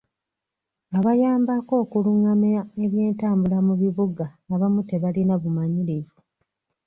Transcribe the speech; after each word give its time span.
Abayambako 0.97 1.73
okulungamya 1.83 2.61
ebyentambula 2.83 3.57
mu 3.67 3.73
bibuga 3.81 4.25
abamu 4.53 4.81
tebalina 4.89 5.33
bumanyirivu. 5.41 6.17